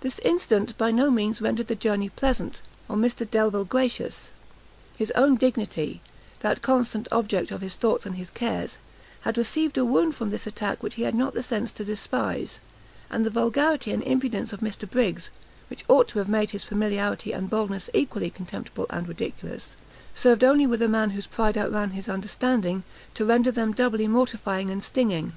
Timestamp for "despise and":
11.84-13.24